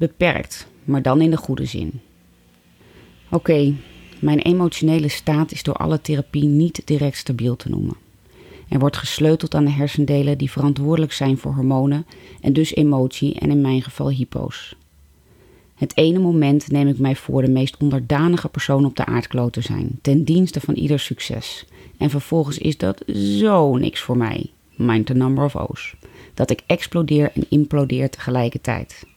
[0.00, 2.00] Beperkt, maar dan in de goede zin.
[3.30, 3.74] Oké,
[4.18, 7.96] mijn emotionele staat is door alle therapie niet direct stabiel te noemen.
[8.68, 12.06] Er wordt gesleuteld aan de hersendelen die verantwoordelijk zijn voor hormonen
[12.40, 14.74] en dus emotie en in mijn geval hypo's.
[15.74, 19.60] Het ene moment neem ik mij voor de meest onderdanige persoon op de aardkloot te
[19.60, 21.64] zijn, ten dienste van ieder succes.
[21.96, 25.94] En vervolgens is dat zo niks voor mij, mind the number of O's,
[26.34, 29.08] dat ik explodeer en implodeer tegelijkertijd.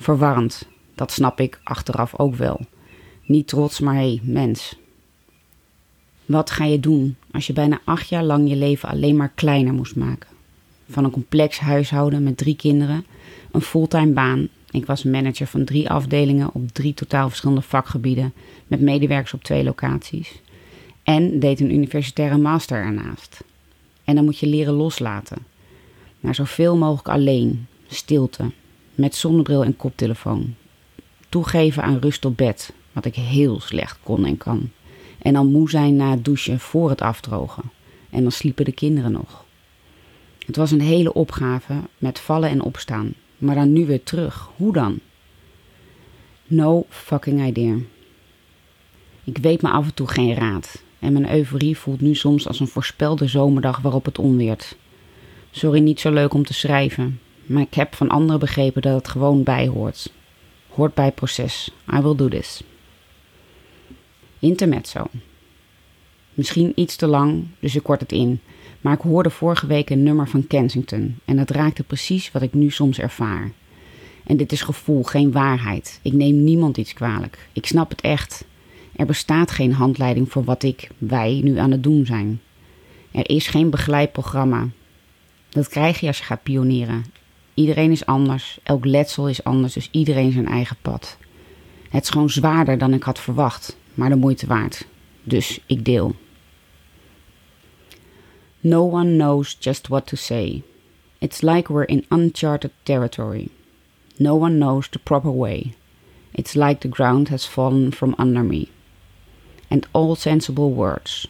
[0.00, 2.60] Verwarrend, dat snap ik achteraf ook wel.
[3.24, 4.76] Niet trots, maar hé, hey, mens.
[6.26, 9.72] Wat ga je doen als je bijna acht jaar lang je leven alleen maar kleiner
[9.72, 10.28] moest maken?
[10.88, 13.06] Van een complex huishouden met drie kinderen,
[13.52, 14.48] een fulltime baan.
[14.70, 18.32] Ik was manager van drie afdelingen op drie totaal verschillende vakgebieden
[18.66, 20.40] met medewerkers op twee locaties.
[21.02, 23.44] En deed een universitaire master ernaast.
[24.04, 25.38] En dan moet je leren loslaten.
[26.20, 28.50] Naar zoveel mogelijk alleen, stilte,
[28.98, 30.54] met zonnebril en koptelefoon.
[31.28, 34.70] Toegeven aan rust op bed, wat ik heel slecht kon en kan.
[35.18, 37.62] En dan moe zijn na het douchen voor het afdrogen.
[38.10, 39.44] En dan sliepen de kinderen nog.
[40.46, 43.14] Het was een hele opgave met vallen en opstaan.
[43.38, 44.50] Maar dan nu weer terug.
[44.56, 44.98] Hoe dan?
[46.46, 47.76] No fucking idea.
[49.24, 50.82] Ik weet me af en toe geen raad.
[50.98, 54.76] En mijn euforie voelt nu soms als een voorspelde zomerdag waarop het onweert.
[55.50, 57.20] Sorry, niet zo leuk om te schrijven.
[57.48, 60.12] Maar ik heb van anderen begrepen dat het gewoon bij hoort.
[60.68, 61.70] Hoort bij proces.
[61.94, 62.62] I will do this.
[64.38, 65.06] Intermezzo.
[66.34, 68.40] Misschien iets te lang, dus ik kort het in.
[68.80, 72.54] Maar ik hoorde vorige week een nummer van Kensington en dat raakte precies wat ik
[72.54, 73.52] nu soms ervaar.
[74.26, 76.00] En dit is gevoel, geen waarheid.
[76.02, 77.48] Ik neem niemand iets kwalijk.
[77.52, 78.44] Ik snap het echt.
[78.96, 82.40] Er bestaat geen handleiding voor wat ik, wij, nu aan het doen zijn.
[83.10, 84.68] Er is geen begeleidprogramma.
[85.48, 87.04] Dat krijg je als je gaat pioneren.
[87.58, 91.16] Iedereen is anders, elk letsel is anders, dus iedereen zijn eigen pad.
[91.88, 94.86] Het is gewoon zwaarder dan ik had verwacht, maar de moeite waard.
[95.22, 96.14] Dus ik deel.
[98.60, 100.62] No one knows just what to say.
[101.18, 103.48] It's like we're in uncharted territory.
[104.16, 105.74] No one knows the proper way.
[106.30, 108.68] It's like the ground has fallen from under me.
[109.68, 111.28] And all sensible words,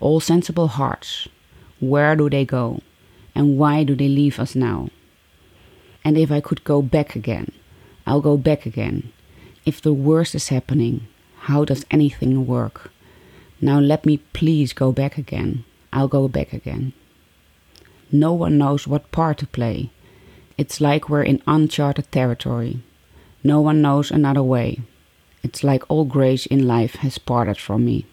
[0.00, 1.28] all sensible hearts,
[1.78, 2.80] where do they go?
[3.34, 4.88] And why do they leave us now?
[6.04, 7.52] And if I could go back again,
[8.06, 9.12] I'll go back again.
[9.64, 11.06] If the worst is happening,
[11.40, 12.90] how does anything work?
[13.60, 15.64] Now let me please go back again.
[15.92, 16.92] I'll go back again.
[18.10, 19.90] No one knows what part to play.
[20.56, 22.80] It's like we're in uncharted territory.
[23.42, 24.80] No one knows another way.
[25.42, 28.04] It's like all grace in life has parted from me.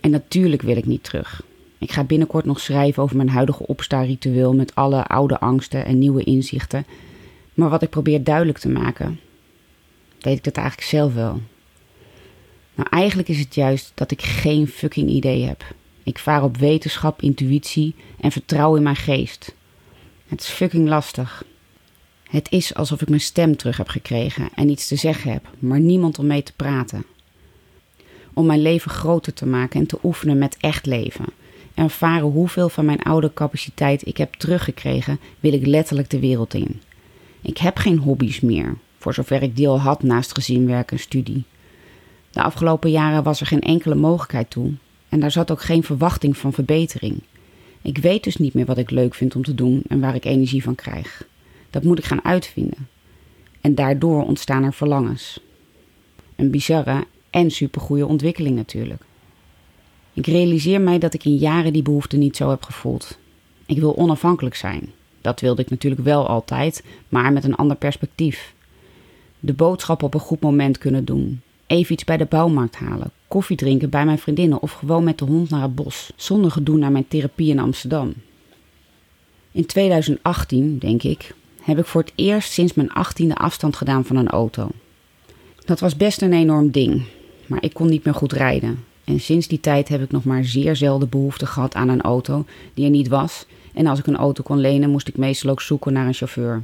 [0.00, 1.42] En natuurlijk wil ik niet terug.
[1.84, 6.24] Ik ga binnenkort nog schrijven over mijn huidige opstaarritueel met alle oude angsten en nieuwe
[6.24, 6.86] inzichten.
[7.54, 9.20] Maar wat ik probeer duidelijk te maken,
[10.20, 11.40] weet ik dat eigenlijk zelf wel.
[12.74, 15.74] Nou, eigenlijk is het juist dat ik geen fucking idee heb.
[16.02, 19.54] Ik vaar op wetenschap, intuïtie en vertrouw in mijn geest.
[20.26, 21.44] Het is fucking lastig.
[22.22, 25.80] Het is alsof ik mijn stem terug heb gekregen en iets te zeggen heb, maar
[25.80, 27.04] niemand om mee te praten.
[28.34, 31.24] Om mijn leven groter te maken en te oefenen met echt leven.
[31.74, 36.54] En ervaren hoeveel van mijn oude capaciteit ik heb teruggekregen, wil ik letterlijk de wereld
[36.54, 36.80] in.
[37.40, 41.44] Ik heb geen hobby's meer, voor zover ik die al had naast gezinwerk en studie.
[42.30, 44.72] De afgelopen jaren was er geen enkele mogelijkheid toe
[45.08, 47.22] en daar zat ook geen verwachting van verbetering.
[47.82, 50.24] Ik weet dus niet meer wat ik leuk vind om te doen en waar ik
[50.24, 51.26] energie van krijg.
[51.70, 52.88] Dat moet ik gaan uitvinden.
[53.60, 55.40] En daardoor ontstaan er verlangens.
[56.36, 59.02] Een bizarre en supergoeie ontwikkeling natuurlijk.
[60.14, 63.18] Ik realiseer mij dat ik in jaren die behoefte niet zo heb gevoeld.
[63.66, 64.92] Ik wil onafhankelijk zijn.
[65.20, 68.54] Dat wilde ik natuurlijk wel altijd, maar met een ander perspectief.
[69.40, 71.40] De boodschap op een goed moment kunnen doen.
[71.66, 73.10] Even iets bij de bouwmarkt halen.
[73.28, 76.10] Koffie drinken bij mijn vriendinnen of gewoon met de hond naar het bos.
[76.16, 78.14] Zonder gedoe naar mijn therapie in Amsterdam.
[79.52, 84.16] In 2018, denk ik, heb ik voor het eerst sinds mijn achttiende afstand gedaan van
[84.16, 84.68] een auto.
[85.64, 87.02] Dat was best een enorm ding,
[87.46, 88.84] maar ik kon niet meer goed rijden.
[89.04, 92.44] En sinds die tijd heb ik nog maar zeer zelden behoefte gehad aan een auto
[92.74, 93.46] die er niet was.
[93.74, 96.62] En als ik een auto kon lenen, moest ik meestal ook zoeken naar een chauffeur.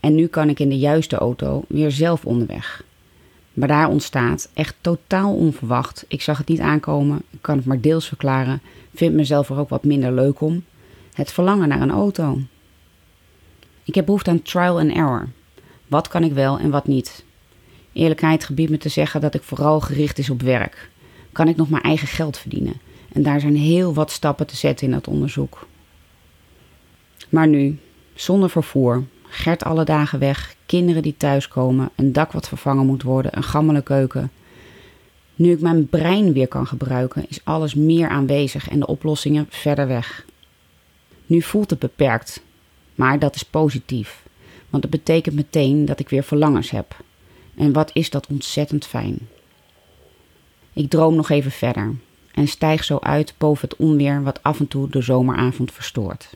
[0.00, 2.84] En nu kan ik in de juiste auto weer zelf onderweg.
[3.52, 7.80] Maar daar ontstaat, echt totaal onverwacht, ik zag het niet aankomen, ik kan het maar
[7.80, 8.60] deels verklaren,
[8.94, 10.64] vind mezelf er ook wat minder leuk om,
[11.12, 12.40] het verlangen naar een auto.
[13.84, 15.28] Ik heb behoefte aan trial and error.
[15.86, 17.24] Wat kan ik wel en wat niet?
[17.92, 20.90] Eerlijkheid gebiedt me te zeggen dat ik vooral gericht is op werk.
[21.32, 22.80] Kan ik nog mijn eigen geld verdienen?
[23.12, 25.66] En daar zijn heel wat stappen te zetten in dat onderzoek.
[27.28, 27.78] Maar nu,
[28.14, 33.36] zonder vervoer, Gert alle dagen weg, kinderen die thuiskomen, een dak wat vervangen moet worden,
[33.36, 34.30] een gammele keuken.
[35.34, 39.86] Nu ik mijn brein weer kan gebruiken, is alles meer aanwezig en de oplossingen verder
[39.86, 40.26] weg.
[41.26, 42.42] Nu voelt het beperkt,
[42.94, 44.22] maar dat is positief,
[44.70, 46.96] want het betekent meteen dat ik weer verlangens heb.
[47.54, 49.18] En wat is dat ontzettend fijn.
[50.72, 51.94] Ik droom nog even verder
[52.34, 56.30] en stijg zo uit boven het onweer wat af en toe de zomeravond verstoort.